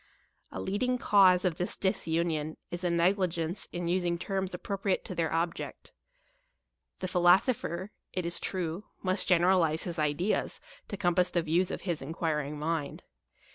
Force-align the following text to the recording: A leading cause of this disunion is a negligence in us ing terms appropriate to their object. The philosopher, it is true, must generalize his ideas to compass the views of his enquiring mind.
A 0.51 0.59
leading 0.59 0.97
cause 0.97 1.45
of 1.45 1.57
this 1.57 1.77
disunion 1.77 2.57
is 2.71 2.83
a 2.83 2.89
negligence 2.89 3.69
in 3.71 3.85
us 3.85 4.03
ing 4.03 4.17
terms 4.17 4.51
appropriate 4.55 5.05
to 5.05 5.13
their 5.13 5.31
object. 5.31 5.93
The 7.01 7.07
philosopher, 7.07 7.91
it 8.11 8.25
is 8.25 8.39
true, 8.39 8.85
must 9.03 9.27
generalize 9.27 9.83
his 9.83 9.99
ideas 9.99 10.59
to 10.87 10.97
compass 10.97 11.29
the 11.29 11.43
views 11.43 11.69
of 11.69 11.81
his 11.81 12.01
enquiring 12.01 12.57
mind. 12.57 13.03